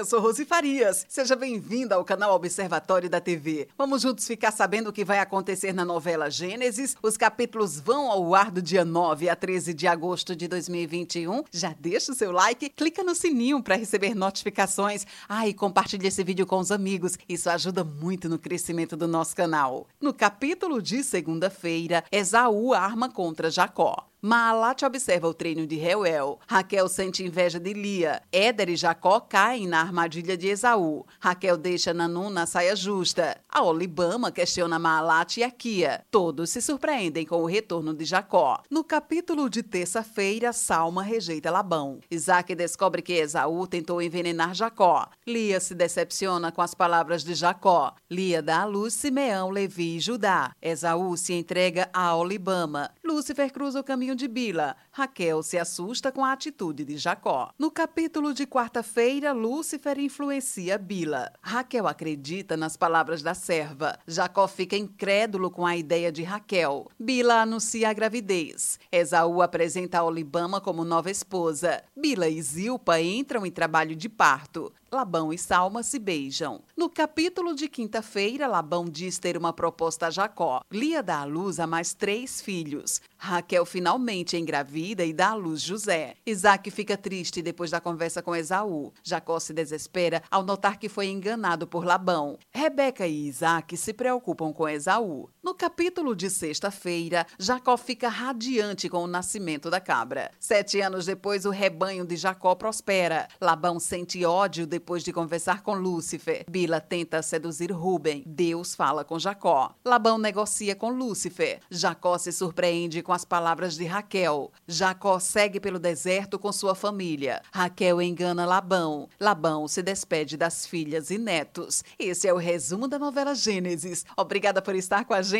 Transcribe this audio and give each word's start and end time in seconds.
eu 0.00 0.04
sou 0.06 0.18
Rose 0.18 0.46
Farias. 0.46 1.04
Seja 1.10 1.36
bem-vinda 1.36 1.94
ao 1.94 2.04
canal 2.06 2.34
Observatório 2.34 3.10
da 3.10 3.20
TV. 3.20 3.68
Vamos 3.76 4.00
juntos 4.00 4.26
ficar 4.26 4.50
sabendo 4.50 4.88
o 4.88 4.92
que 4.94 5.04
vai 5.04 5.18
acontecer 5.18 5.74
na 5.74 5.84
novela 5.84 6.30
Gênesis. 6.30 6.96
Os 7.02 7.18
capítulos 7.18 7.78
vão 7.78 8.10
ao 8.10 8.34
ar 8.34 8.50
do 8.50 8.62
dia 8.62 8.82
9 8.82 9.28
a 9.28 9.36
13 9.36 9.74
de 9.74 9.86
agosto 9.86 10.34
de 10.34 10.48
2021. 10.48 11.44
Já 11.52 11.74
deixa 11.78 12.12
o 12.12 12.14
seu 12.14 12.32
like, 12.32 12.70
clica 12.70 13.04
no 13.04 13.14
sininho 13.14 13.62
para 13.62 13.76
receber 13.76 14.14
notificações. 14.14 15.06
Ah, 15.28 15.46
e 15.46 15.52
compartilhe 15.52 16.06
esse 16.06 16.24
vídeo 16.24 16.46
com 16.46 16.58
os 16.58 16.72
amigos. 16.72 17.18
Isso 17.28 17.50
ajuda 17.50 17.84
muito 17.84 18.26
no 18.26 18.38
crescimento 18.38 18.96
do 18.96 19.06
nosso 19.06 19.36
canal. 19.36 19.86
No 20.00 20.14
capítulo 20.14 20.80
de 20.80 21.04
segunda-feira, 21.04 22.04
Esaú 22.10 22.72
arma 22.72 23.10
contra 23.10 23.50
Jacó. 23.50 24.09
Maalat 24.22 24.82
observa 24.82 25.26
o 25.28 25.32
treino 25.32 25.66
de 25.66 25.76
Reuel. 25.76 26.38
Raquel 26.46 26.90
sente 26.90 27.24
inveja 27.24 27.58
de 27.58 27.72
Lia. 27.72 28.20
Éder 28.30 28.68
e 28.68 28.76
Jacó 28.76 29.18
caem 29.18 29.66
na 29.66 29.80
armadilha 29.80 30.36
de 30.36 30.48
Esaú. 30.48 31.06
Raquel 31.18 31.56
deixa 31.56 31.94
Nanum 31.94 32.28
na 32.28 32.44
saia 32.44 32.76
justa. 32.76 33.38
A 33.48 33.62
Olibama 33.62 34.30
questiona 34.30 34.78
Maalat 34.78 35.38
e 35.38 35.42
Akia. 35.42 36.04
Todos 36.10 36.50
se 36.50 36.60
surpreendem 36.60 37.24
com 37.24 37.42
o 37.42 37.46
retorno 37.46 37.94
de 37.94 38.04
Jacó. 38.04 38.62
No 38.68 38.84
capítulo 38.84 39.48
de 39.48 39.62
terça-feira, 39.62 40.52
Salma 40.52 41.02
rejeita 41.02 41.50
Labão. 41.50 42.00
Isaac 42.10 42.54
descobre 42.54 43.00
que 43.00 43.14
Esaú 43.14 43.66
tentou 43.66 44.02
envenenar 44.02 44.54
Jacó. 44.54 45.08
Lia 45.26 45.58
se 45.60 45.74
decepciona 45.74 46.52
com 46.52 46.60
as 46.60 46.74
palavras 46.74 47.24
de 47.24 47.32
Jacó. 47.34 47.94
Lia 48.10 48.42
dá 48.42 48.60
à 48.60 48.64
luz 48.66 48.92
Simeão, 48.92 49.48
Levi 49.48 49.96
e 49.96 50.00
Judá. 50.00 50.54
Esaú 50.60 51.16
se 51.16 51.32
entrega 51.32 51.88
a 51.90 52.14
Olibama. 52.14 52.90
Lúcifer 53.10 53.50
cruza 53.50 53.80
o 53.80 53.82
caminho 53.82 54.14
de 54.14 54.28
Bila. 54.28 54.76
Raquel 54.92 55.42
se 55.42 55.58
assusta 55.58 56.12
com 56.12 56.24
a 56.24 56.30
atitude 56.32 56.84
de 56.84 56.96
Jacó. 56.96 57.52
No 57.58 57.68
capítulo 57.68 58.32
de 58.32 58.46
quarta-feira, 58.46 59.32
Lúcifer 59.32 59.98
influencia 59.98 60.78
Bila. 60.78 61.32
Raquel 61.42 61.88
acredita 61.88 62.56
nas 62.56 62.76
palavras 62.76 63.20
da 63.20 63.34
serva. 63.34 63.98
Jacó 64.06 64.46
fica 64.46 64.76
incrédulo 64.76 65.50
com 65.50 65.66
a 65.66 65.76
ideia 65.76 66.12
de 66.12 66.22
Raquel. 66.22 66.86
Bila 66.96 67.42
anuncia 67.42 67.90
a 67.90 67.92
gravidez. 67.92 68.78
Esaú 68.92 69.42
apresenta 69.42 70.04
Olibama 70.04 70.60
como 70.60 70.84
nova 70.84 71.10
esposa. 71.10 71.82
Bila 71.96 72.28
e 72.28 72.40
Zilpa 72.40 73.00
entram 73.00 73.44
em 73.44 73.50
trabalho 73.50 73.96
de 73.96 74.08
parto. 74.08 74.72
Labão 74.92 75.32
e 75.32 75.38
Salma 75.38 75.84
se 75.84 76.00
beijam. 76.00 76.62
No 76.76 76.90
capítulo 76.90 77.54
de 77.54 77.68
quinta-feira, 77.68 78.48
Labão 78.48 78.86
diz 78.86 79.20
ter 79.20 79.36
uma 79.36 79.52
proposta 79.52 80.08
a 80.08 80.10
Jacó. 80.10 80.62
Lia 80.68 81.00
dá 81.00 81.20
à 81.20 81.24
luz 81.24 81.60
a 81.60 81.66
mais 81.66 81.94
três 81.94 82.40
filhos. 82.40 83.00
Raquel 83.16 83.64
finalmente 83.64 84.36
engravida 84.36 85.04
e 85.04 85.12
dá 85.12 85.28
à 85.30 85.34
luz 85.34 85.60
José. 85.60 86.16
Isaac 86.26 86.68
fica 86.72 86.96
triste 86.96 87.40
depois 87.40 87.70
da 87.70 87.80
conversa 87.80 88.20
com 88.20 88.34
Esaú. 88.34 88.92
Jacó 89.04 89.38
se 89.38 89.52
desespera 89.52 90.24
ao 90.28 90.42
notar 90.42 90.76
que 90.76 90.88
foi 90.88 91.06
enganado 91.06 91.68
por 91.68 91.84
Labão. 91.84 92.36
Rebeca 92.52 93.06
e 93.06 93.28
Isaac 93.28 93.76
se 93.76 93.92
preocupam 93.92 94.52
com 94.52 94.68
Esaú. 94.68 95.30
No 95.42 95.54
capítulo 95.54 96.14
de 96.14 96.28
sexta-feira, 96.28 97.26
Jacó 97.38 97.74
fica 97.78 98.10
radiante 98.10 98.90
com 98.90 99.02
o 99.02 99.06
nascimento 99.06 99.70
da 99.70 99.80
cabra. 99.80 100.30
Sete 100.38 100.82
anos 100.82 101.06
depois, 101.06 101.46
o 101.46 101.50
rebanho 101.50 102.04
de 102.04 102.14
Jacó 102.14 102.54
prospera. 102.54 103.26
Labão 103.40 103.80
sente 103.80 104.22
ódio 104.22 104.66
depois 104.66 105.02
de 105.02 105.14
conversar 105.14 105.62
com 105.62 105.72
Lúcifer. 105.72 106.44
Bila 106.46 106.78
tenta 106.78 107.22
seduzir 107.22 107.72
Ruben. 107.72 108.22
Deus 108.26 108.74
fala 108.74 109.02
com 109.02 109.18
Jacó. 109.18 109.74
Labão 109.82 110.18
negocia 110.18 110.76
com 110.76 110.90
Lúcifer. 110.90 111.60
Jacó 111.70 112.18
se 112.18 112.32
surpreende 112.32 113.02
com 113.02 113.14
as 113.14 113.24
palavras 113.24 113.76
de 113.76 113.86
Raquel. 113.86 114.52
Jacó 114.68 115.18
segue 115.18 115.58
pelo 115.58 115.78
deserto 115.78 116.38
com 116.38 116.52
sua 116.52 116.74
família. 116.74 117.40
Raquel 117.50 118.02
engana 118.02 118.44
Labão. 118.44 119.08
Labão 119.18 119.66
se 119.66 119.82
despede 119.82 120.36
das 120.36 120.66
filhas 120.66 121.10
e 121.10 121.16
netos. 121.16 121.82
Esse 121.98 122.28
é 122.28 122.32
o 122.34 122.36
resumo 122.36 122.86
da 122.86 122.98
novela 122.98 123.34
Gênesis. 123.34 124.04
Obrigada 124.18 124.60
por 124.60 124.74
estar 124.74 125.06
com 125.06 125.14
a 125.14 125.22
gente. 125.22 125.39